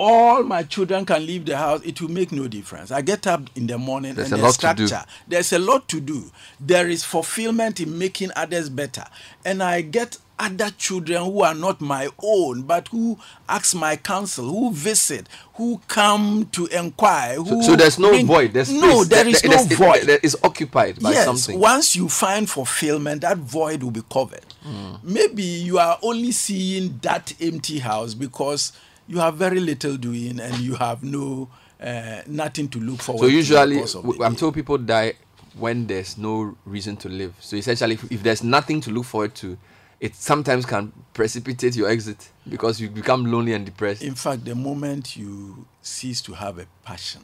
[0.04, 2.92] all my children can leave the house, it will make no difference.
[2.92, 4.88] I get up in the morning There's and a there's lot to do.
[4.88, 5.10] structure.
[5.28, 6.32] There's a lot to do.
[6.60, 9.06] There is fulfillment in making others better.
[9.46, 14.46] And I get other children who are not my own, but who ask my counsel,
[14.50, 17.36] who visit, who come to inquire.
[17.36, 18.52] So, Who so there's no bring- void.
[18.54, 20.02] There's no, there is no there's- void.
[20.08, 21.60] there- it's occupied by yes, something.
[21.60, 24.44] once you find fulfillment, that void will be covered.
[24.64, 24.96] Hmm.
[25.04, 28.74] Maybe you are only seeing that empty house because
[29.08, 31.50] you have very little doing and you have no
[31.82, 33.28] uh, nothing to look forward to.
[33.28, 35.14] So usually, because I'm told people die
[35.58, 37.36] when there's no reason to live.
[37.40, 39.58] So essentially, if, if there's nothing to look forward to,
[40.00, 44.02] it sometimes can precipitate your exit because you become lonely and depressed.
[44.02, 47.22] In fact, the moment you cease to have a passion,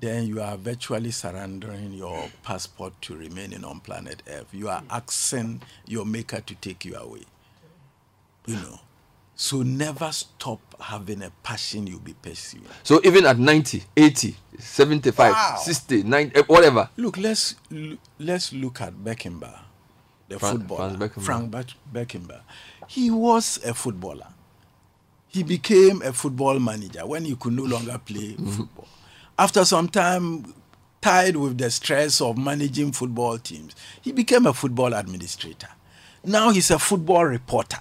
[0.00, 4.48] then you are virtually surrendering your passport to remaining on planet Earth.
[4.52, 7.22] You are asking your maker to take you away.
[8.46, 8.80] You know.
[9.40, 12.66] So never stop having a passion you'll be pursuing.
[12.82, 15.56] So even at 90, 80, 75, Wow.
[15.64, 16.90] 60, 90, eh, whatever.
[16.98, 17.54] Look, let's
[18.18, 19.60] let's look at Beckenbauer,
[20.28, 20.94] the Fran- footballer.
[20.98, 21.22] Beckenbauer.
[21.22, 22.42] Frank Beck- Beckenbauer.
[22.86, 24.26] He was a footballer.
[25.28, 28.88] He became a football manager when he could no longer play football.
[29.38, 30.52] After some time,
[31.00, 35.68] tied with the stress of managing football teams, he became a football administrator.
[36.26, 37.78] Now he's a football reporter.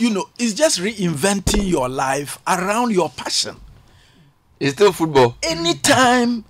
[0.00, 3.56] You know, it's just reinventing your life around your passion
[4.58, 5.36] It's still football.
[5.42, 6.44] anytime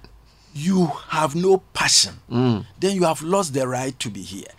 [0.55, 2.65] you have no passion, Mm.
[2.79, 4.53] then you have lost the right to be here.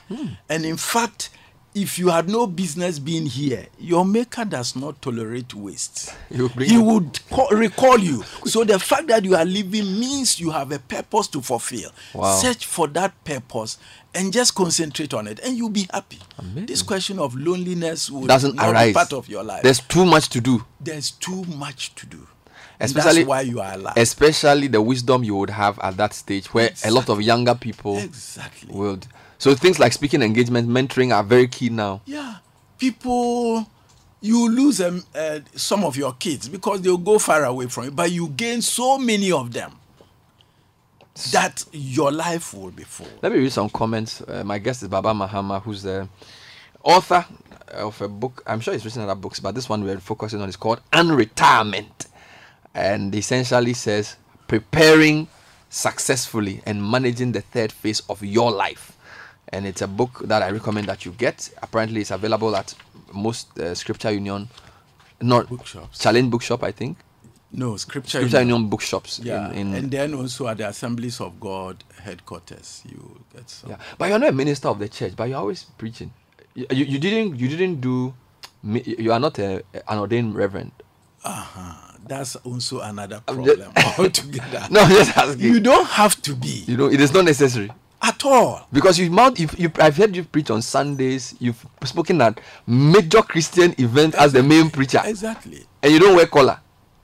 [0.49, 1.29] And in fact,
[1.73, 6.13] if you had no business being here, your maker does not tolerate waste.
[6.29, 8.23] He would call, recall you.
[8.45, 11.91] So the fact that you are living means you have a purpose to fulfill.
[12.13, 12.35] Wow.
[12.35, 13.77] Search for that purpose
[14.13, 16.19] and just concentrate on it, and you'll be happy.
[16.41, 18.89] This question of loneliness will Doesn't not arise.
[18.89, 19.63] be part of your life.
[19.63, 20.65] There's too much to do.
[20.81, 22.27] There's too much to do.
[22.81, 23.93] Especially that's why you are alive.
[23.95, 27.99] Especially the wisdom you would have at that stage where a lot of younger people
[27.99, 28.73] Exactly.
[28.73, 29.05] would.
[29.41, 32.01] So things like speaking engagement, mentoring are very key now.
[32.05, 32.35] Yeah,
[32.77, 33.65] people,
[34.21, 37.91] you lose um, uh, some of your kids because they'll go far away from you,
[37.91, 39.71] but you gain so many of them
[41.31, 43.07] that your life will be full.
[43.23, 44.21] Let me read some comments.
[44.21, 46.07] Uh, my guest is Baba Mahama, who's the
[46.83, 47.25] author
[47.69, 48.43] of a book.
[48.45, 52.05] I'm sure he's written other books, but this one we're focusing on is called Unretirement.
[52.75, 55.29] And essentially says preparing
[55.71, 58.90] successfully and managing the third phase of your life.
[59.51, 61.49] And it's a book that I recommend that you get.
[61.61, 62.73] Apparently, it's available at
[63.13, 64.47] most uh, Scripture Union,
[65.21, 65.99] not Bookshops.
[65.99, 66.97] Challenge Bookshop, I think.
[67.53, 68.19] No, scripture.
[68.19, 68.55] Scripture Union.
[68.55, 69.19] Union bookshops.
[69.19, 73.71] Yeah, in, in and then also at the Assemblies of God headquarters, you get some.
[73.71, 76.13] Yeah, but you're not a minister of the church, but you're always preaching.
[76.55, 78.13] You, you, you didn't you didn't do
[78.63, 80.71] you are not a, an ordained reverend.
[81.23, 81.97] Uh-huh.
[82.07, 84.67] That's also another problem altogether.
[84.71, 85.41] No, just asking.
[85.41, 87.69] you don't have to be You know, it is not necessary
[88.01, 88.67] at all.
[88.73, 89.39] because you mount.
[89.39, 91.35] If you, I've heard you preach on Sundays.
[91.39, 95.65] You've spoken at major Christian event as the main preacher, Exactly.
[95.83, 96.59] and you don't wear collar.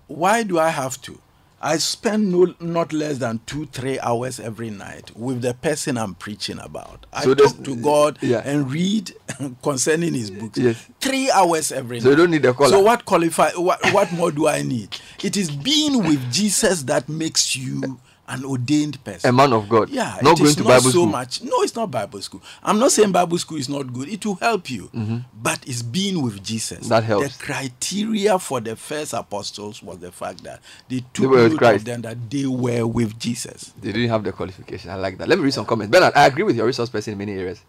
[0.08, 1.20] Why do I have to?
[1.60, 6.14] I spend no, not less than two, three hours every night with the person I'm
[6.14, 7.08] preaching about.
[7.12, 8.44] I So talk to God yeah.
[8.46, 9.12] and read
[9.64, 10.60] concerning His books.
[10.60, 10.88] Yes.
[11.02, 12.10] Three hours every So night.
[12.10, 12.70] So you don't need a caller.
[12.70, 13.50] So what qualify?
[13.56, 14.98] What, what more do I need?
[15.24, 19.30] It is being with Jesus that makes you an ordained person.
[19.30, 19.90] A man of God.
[19.90, 21.06] Yeah, Not going to not Bible so school.
[21.06, 21.42] much.
[21.44, 22.42] No, it's not Bible school.
[22.62, 24.10] I'm not saying Bible school is not good.
[24.10, 25.18] It will help you, Mm-hmm.
[25.42, 27.38] but it's being with Jesus That helps.
[27.38, 30.60] The criteria for the first apostles was the fact that
[30.90, 31.86] they took were with Christ.
[31.86, 33.74] them that they were with Jesus.
[33.82, 34.90] They didn't have the qualification.
[34.92, 35.28] I like that.
[35.30, 35.92] Let me read some comments.
[35.92, 37.62] Bernard, I agree with your resource person in many areas.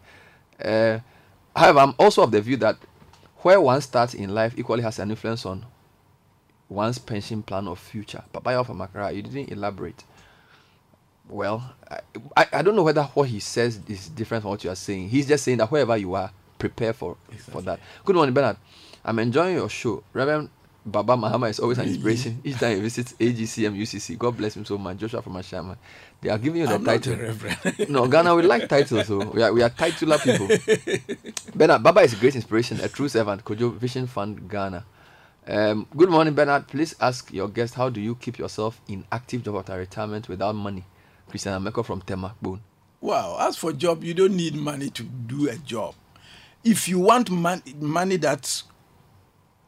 [0.62, 0.98] Uh,
[1.54, 2.76] however, I'm also of the view that
[3.42, 5.64] where one starts in life equally has an influence on
[6.68, 8.24] one's pension plan or future.
[8.32, 10.02] Papaya from Makara, you didn't elaborate.
[11.28, 12.00] Well, I,
[12.36, 15.08] I, I don't know whether what he says is different from what you are saying.
[15.10, 17.16] He's just saying that wherever you are, prepare for
[17.50, 17.80] for that.
[18.04, 18.56] Good morning, Bernard.
[19.04, 20.02] I'm enjoying your show.
[20.12, 20.48] Reverend
[20.86, 22.40] Baba Mahama is always an inspiration.
[22.44, 24.96] Each time he visits AGCM UCC, God bless him so much.
[24.98, 25.76] Joshua from Ashama.
[26.20, 27.16] They are giving you the I'm title.
[27.16, 27.58] reverend.
[27.90, 29.06] no, Ghana, we like titles.
[29.06, 30.48] So we are, we are titular people.
[31.54, 33.44] Bernard, Baba is a great inspiration, a true servant.
[33.44, 34.84] Kojo Vision Fund Ghana.
[35.46, 36.68] Um, good morning, Bernard.
[36.68, 40.54] Please ask your guest how do you keep yourself in active job after retirement without
[40.54, 40.84] money?
[41.28, 42.60] Christian Ameko from Tema Bone.
[43.00, 45.94] Wow, as for job, you don't need money to do a job.
[46.64, 48.64] If you want mon- money that's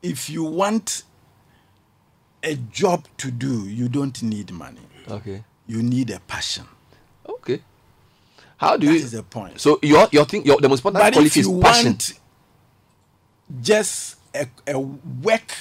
[0.03, 1.05] if you want
[2.43, 4.81] a job to do, you don't need money.
[5.09, 5.45] Okay.
[5.67, 6.65] You need a passion.
[7.29, 7.61] Okay.
[8.57, 8.99] How do That you?
[8.99, 9.61] is the point.
[9.61, 11.87] So your your thing your the most important but if quality is passion.
[11.93, 12.21] want
[13.63, 15.55] just a, a work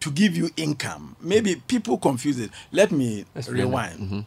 [0.00, 2.50] to give you income, maybe people confuse it.
[2.72, 4.00] Let me Explain rewind.
[4.00, 4.20] Mm-hmm.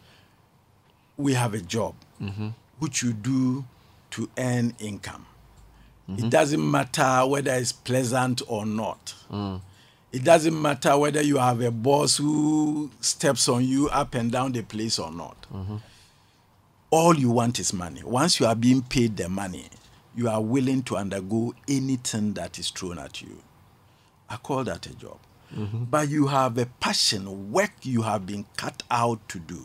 [1.18, 1.96] We have a job
[2.80, 3.66] which you do
[4.12, 5.26] to earn income.
[6.10, 6.26] Mm-hmm.
[6.26, 9.14] It doesn't matter whether it's pleasant or not.
[9.32, 9.62] Mm.
[10.12, 14.52] It doesn't matter whether you have a boss who steps on you up and down
[14.52, 15.46] the place or not.
[15.54, 15.78] Mm-hmm.
[16.90, 18.02] All you want is money.
[18.04, 19.68] Once you are being paid the money,
[20.16, 23.42] you are willing to undergo anything that is thrown at you.
[24.30, 25.18] I call that a job.
[25.90, 29.62] But you have a passion, work you have been cut out to do.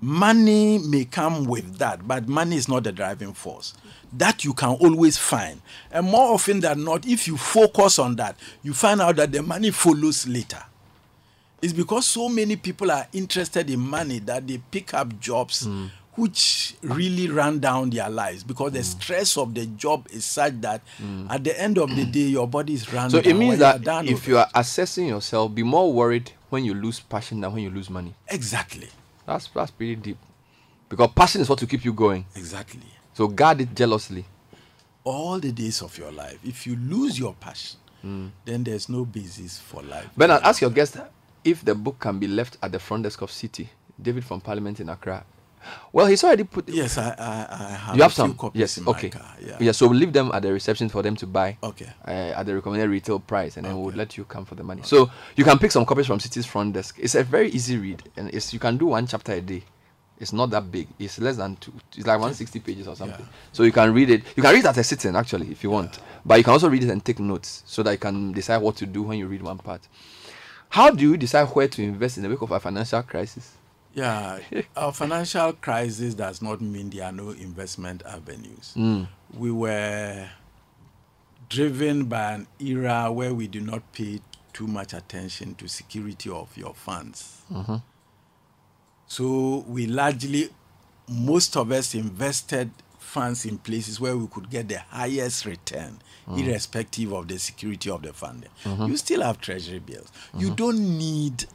[0.00, 3.74] Money may come with that, but money is not the driving force.
[4.12, 5.60] That you can always find.
[5.90, 9.42] And more often than not, if you focus on that, you find out that the
[9.42, 10.62] money follows later.
[11.62, 15.86] It's because so many people are interested in money that they pick up jobs hmm.
[16.14, 18.84] which really run down their lives because the hmm.
[18.84, 21.26] stress of the job is such that hmm.
[21.30, 23.24] at the end of the day your body is run So down.
[23.24, 24.40] So it means that if you it.
[24.42, 28.14] are assessing yourself, be more worried when you lose passion than when you lose money.
[28.28, 28.88] exactly,
[29.26, 30.18] That's that's pretty deep.
[30.88, 32.24] Because passion is what will keep you going.
[32.36, 32.80] exactly,
[33.14, 34.24] So guard it jealously.
[35.04, 38.26] all the days of your life, if you lose your passion, hmm.
[38.44, 40.08] then there's no basis for life.
[40.16, 40.96] Bernard, ask your guest
[41.44, 43.68] if the book can be left at the front desk of Citi.
[44.00, 45.24] David from Parliament in Accra.
[45.92, 46.68] Well, he's already put.
[46.68, 48.34] Yes, I, I, I have you have some.
[48.34, 48.86] copies Yes.
[48.86, 49.08] Okay.
[49.10, 49.34] car.
[49.40, 49.56] Yeah.
[49.60, 49.72] Yeah.
[49.72, 51.56] So we'll leave them at the reception for them to buy.
[51.62, 51.88] Okay.
[52.06, 54.82] Uh, at the recommended retail price, and then we'll let you come for the money.
[54.84, 56.96] So you can pick some copies from Citi's front desk.
[56.98, 59.62] It's a very easy read, and it's you can do one chapter a day.
[60.18, 60.88] It's not that big.
[60.98, 61.72] It's less than two.
[61.94, 63.20] It's like 160 pages or something.
[63.20, 63.32] Yeah.
[63.52, 64.22] So you can read it.
[64.34, 65.98] You can read it at a sitting actually, if you want.
[66.24, 68.76] But you can also read it and take notes so that you can decide what
[68.76, 69.82] to do when you read one part.
[70.70, 73.52] How do you decide where to invest in the wake of a financial crisis?
[73.96, 74.40] Yeah,
[74.76, 78.72] our financial crisis does not mean there are no investment avenues.
[78.74, 79.04] Hmm.
[79.32, 80.28] We were
[81.48, 84.20] driven by an era where we do not pay
[84.52, 87.40] too much attention to security of your funds.
[87.50, 87.76] Mm-hmm.
[89.06, 90.50] So we largely,
[91.08, 96.38] most of us invested funds in places where we could get the highest return, mm.
[96.38, 98.50] irrespective of the security of the funding.
[98.64, 98.86] Mm-hmm.
[98.88, 100.12] You still have treasury bills.
[100.34, 100.54] You mm-hmm.
[100.56, 101.46] don't need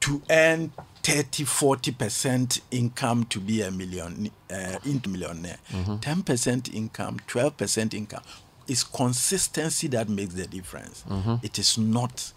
[0.00, 7.94] to earn 30 40% income to be a million uh, into millionaire 10% income 12%
[7.94, 8.22] income
[8.68, 11.04] it's consistency that makes the difference
[11.42, 12.32] It is not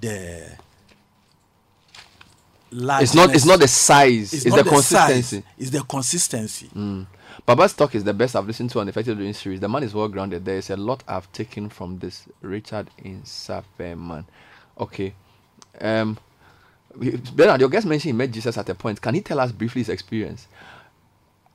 [0.00, 0.56] the
[3.02, 3.34] It's not.
[3.34, 4.32] It's not the size.
[4.32, 5.36] It's, not the, consistency.
[5.36, 6.68] size, it's the consistency
[7.46, 9.60] Baba's talk is the best I've listened to on the Effective Living series.
[9.60, 10.44] The man is well grounded.
[10.44, 12.26] There is a lot I've taken from this.
[12.40, 13.22] Richard in
[13.78, 14.26] man.
[14.78, 15.14] Okay.
[15.80, 16.18] Um,
[16.96, 19.00] Bernard, your guest mentioned he met Jesus at a point.
[19.00, 20.46] Can he tell us briefly his experience?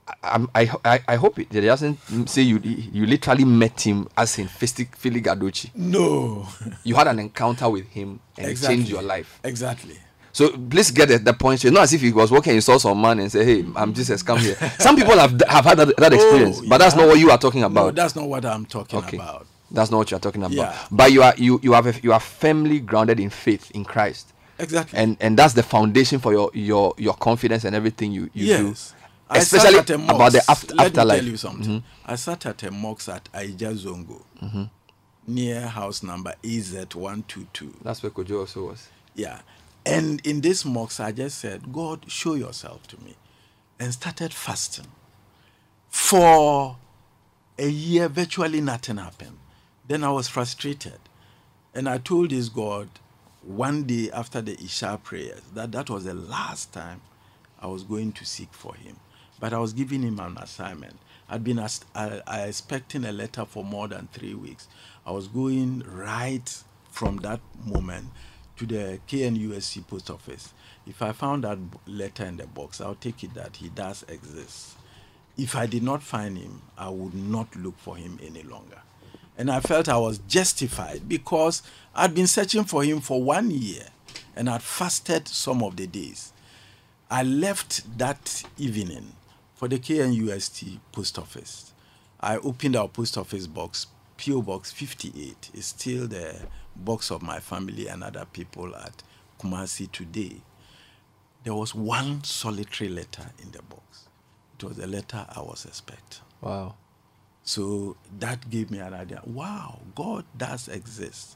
[0.07, 4.07] I, I'm- I, I, I hope it, it doesn't say you you literally met him
[4.17, 5.69] as in Fistic Philly Gadochi.
[5.75, 6.47] no
[6.83, 9.39] You had an encounter with him and it changed your life.
[9.43, 9.97] exactly
[10.31, 11.59] So please get the, the point.
[11.59, 11.73] straight.
[11.73, 14.21] Not as if he was walking, he saw some man and say, "Hey, I'm Jesus,
[14.23, 17.19] come here." Some people have have had that, that experience, Oh, but that's not what
[17.19, 17.95] you are talking no about.
[17.95, 19.17] that's not what i'm talking Okay.
[19.17, 20.55] about That's not what you're talking about.
[20.55, 20.75] Yeah.
[20.91, 24.33] But you are you you have a, you are firmly grounded in faith in Christ,
[24.59, 24.99] Exactly.
[24.99, 28.67] and and that's the foundation for your your your confidence and everything you you do.
[28.69, 28.93] yes.
[29.31, 31.17] I sat Especially at a about the after, Let afterlife.
[31.17, 31.81] me tell you something.
[31.81, 32.11] Mm-hmm.
[32.11, 34.63] I sat at a mosque at Ayigya Zongo, mm-hmm.
[35.27, 37.73] near house number AZ122.
[37.83, 38.87] That's where Kojo also was.
[39.13, 39.41] Yeah.
[39.85, 43.15] And in this mosque, I just said, God, show yourself to me.
[43.79, 44.87] And started fasting.
[45.89, 46.77] For
[47.57, 49.37] a year, virtually nothing happened.
[49.87, 50.99] Then I was frustrated.
[51.73, 52.89] And I told this God
[53.43, 57.01] one day after the Isha prayers that that was the last time
[57.61, 58.97] I was going to seek for him.
[59.39, 60.97] But I was giving him an assignment.
[61.29, 64.67] I'd been as- I, I expecting a letter for more than three weeks.
[65.05, 68.07] I was going right from that moment
[68.57, 70.53] to the KNUST post office.
[70.85, 74.75] If I found that letter in the box, I'll take it that he does exist.
[75.37, 78.81] If I did not find him, I would not look for him any longer.
[79.39, 81.63] And I felt I was justified because
[81.95, 83.85] I'd been searching for him for one year
[84.35, 86.33] and I'd fasted some of the days.
[87.09, 89.13] I left that evening
[89.55, 91.73] for the KNUST post office.
[92.19, 93.87] I opened our post office box,
[94.17, 95.51] PO Box 58.
[95.53, 96.35] It's still the
[96.75, 99.03] box of my family and other people at
[99.39, 100.41] Kumasi today.
[101.45, 104.09] There was one solitary letter in the box.
[104.57, 106.23] It was the letter I was expecting.
[106.41, 106.75] Wow.
[107.49, 109.21] So that gave me an idea.
[109.25, 111.35] Wow, God does exist.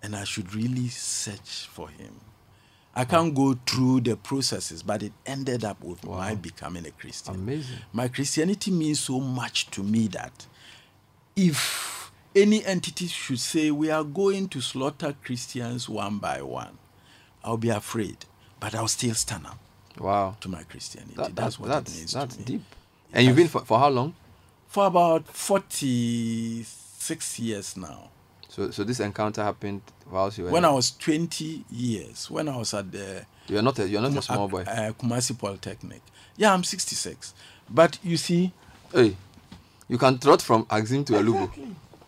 [0.00, 2.14] And I should really search for him.
[2.94, 7.34] I can't go through the processes, but it ended up with my becoming a Christian.
[7.34, 7.78] Amazing.
[7.92, 10.46] My Christianity means so much to me that
[11.34, 16.78] if any entity should say we are going to slaughter Christians one by one,
[17.42, 18.26] I'll be afraid,
[18.60, 19.58] but I'll still stand up
[19.98, 20.36] Wow.
[20.40, 21.14] to my Christianity.
[21.16, 22.62] That, that's what that's it means that's deep.
[23.12, 24.14] And you've been for, for how long?
[24.72, 28.08] For about 46 years now.
[28.48, 32.56] So so this encounter happened whilst you were When I was 20 years, when I
[32.56, 34.62] was at the you're not a you're not a small boy.
[34.62, 36.00] Uh, Kumasi Polytechnic.
[36.38, 37.34] Yeah, I'm 66.
[37.68, 38.50] But you see,
[38.94, 39.14] hey,
[39.90, 41.50] you can trot from Axim to Elugu.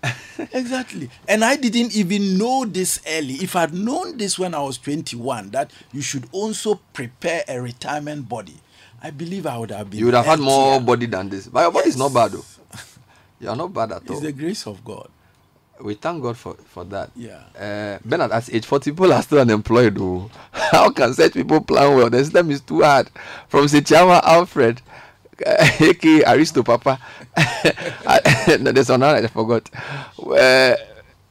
[0.02, 0.48] exactly.
[0.58, 1.10] exactly.
[1.28, 3.34] And I didn't even know this early.
[3.34, 8.26] If I'd known this when I was 21, that you should also prepare a retirement
[8.26, 8.56] body,
[9.02, 10.00] I believe I would have been.
[10.00, 11.46] You would have had more body than this.
[11.46, 12.44] But your body is not bad though.
[13.44, 14.16] You are not bad at all.
[14.16, 15.06] It's the grace of God.
[15.78, 17.10] We thank God for, for that.
[17.14, 17.42] Yeah.
[17.58, 19.96] Uh, Bernard, at age 40, people are still unemployed.
[19.96, 20.30] Though.
[20.52, 22.08] How can such people plan well?
[22.08, 23.10] The system is too hard.
[23.48, 24.80] From Sechama Alfred,
[25.46, 26.98] aka Aristo Papa.
[28.60, 29.68] no, there's another I forgot.
[30.18, 30.76] Uh,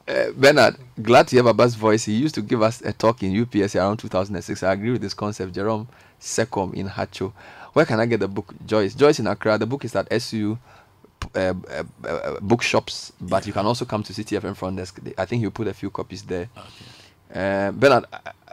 [0.07, 2.05] uh, Bernard, glad to hear Baba's voice.
[2.05, 4.61] He used to give us a talk in UPS around 2006.
[4.61, 5.53] I agree with this concept.
[5.55, 5.87] Jerome
[6.21, 7.33] Secom in Hatso.
[7.71, 8.53] Where can I get the book?
[8.67, 8.93] Joyce.
[8.93, 9.57] Joyce in Accra.
[9.57, 10.59] The book is at SU
[11.35, 14.99] uh, uh, uh, bookshops, but you can also come to Citi FM front desk.
[15.17, 16.49] I think you put a few copies there.
[17.33, 18.05] Uh, Bernard,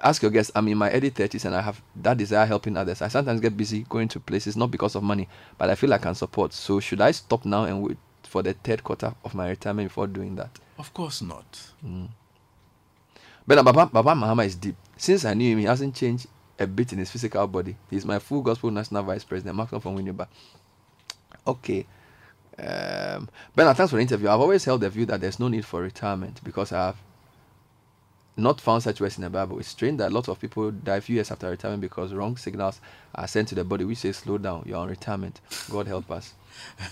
[0.02, 0.50] ask your guest.
[0.54, 3.02] I'm in my early 30s and I have that desire helping others.
[3.02, 5.98] I sometimes get busy going to places not because of money, but I feel I
[5.98, 6.52] can support.
[6.52, 10.06] So should I stop now and wait for the third quarter of my retirement before
[10.06, 10.50] doing that?
[10.78, 11.72] Of course not.
[13.46, 14.76] Bernard, Baba, Baba Mahama is deep.
[14.96, 16.26] Since I knew him, he hasn't changed
[16.58, 17.76] a bit in his physical body.
[17.90, 20.28] He's my full gospel national vice president, Malcolm from Winneba.
[21.46, 21.86] Okay.
[22.62, 24.28] Um, Bernard, thanks for the interview.
[24.28, 26.96] I've always held the view that there's no need for retirement because I have
[28.36, 29.58] not found such words in the Bible.
[29.58, 32.80] It's strange that lots of people die a few years after retirement because wrong signals
[33.14, 35.40] are sent to the body which say slow down, you're on retirement.
[35.70, 36.34] God help us.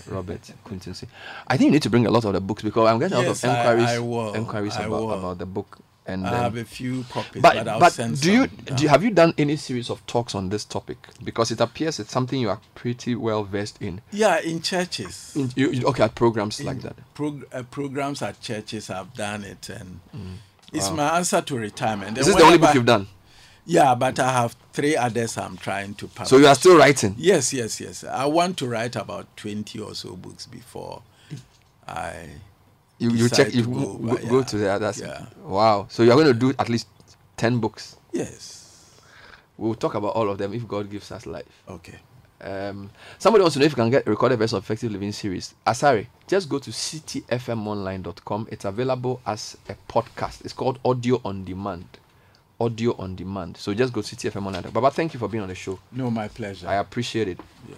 [0.07, 1.05] Robert Quintonsi.
[1.47, 3.43] I think you need to bring a lot of the books because I'm getting Yes,
[3.43, 4.33] a lot I- of inquiries I will.
[4.35, 5.79] inquiries I about, about the book.
[6.09, 8.83] And I then- have a few copies, but, but I'll but send do you do
[8.83, 12.11] you, have you done any series of talks on this topic because it appears it's
[12.11, 15.33] something you are pretty well versed in, Yeah, in churches.
[15.35, 19.43] in you, you- okay at programs like that Prog- uh, programs at churches, I've done
[19.43, 19.99] it, and
[20.73, 22.17] it's my answer to retirement.
[22.17, 23.07] is this the only book you've done
[23.65, 26.29] Yeah, but I have three others I'm trying to publish.
[26.29, 28.03] so you are still writing Yes, yes, yes.
[28.03, 31.03] I want to write about 20 or so books before
[31.87, 32.29] I.
[32.99, 35.25] you you check you go, go, go, yeah, to the others yeah.
[35.43, 35.87] wow.
[35.89, 36.87] So you're going to do at least
[37.37, 37.95] 10 books?
[38.11, 38.99] Yes.
[39.57, 41.63] we'll talk about all of them if god gives us life.
[41.67, 41.95] Okay.
[42.41, 45.11] um, somebody wants to know if you can get a recorded version of effective living
[45.11, 45.55] series.
[45.65, 50.43] Asari just go to citifmonline.com it's available as a podcast.
[50.43, 51.85] It's called audio on demand.
[52.61, 53.55] Audio on demand.
[53.55, 55.79] So just go to ctfm online baba thank you for being on the show.
[55.93, 56.67] No, my pleasure.
[56.67, 57.39] i appreciate it.
[57.69, 57.75] Yeah.